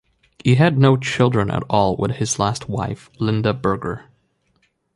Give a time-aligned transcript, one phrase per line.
[0.43, 4.05] He had no children at all with his last wife, Linda Berger.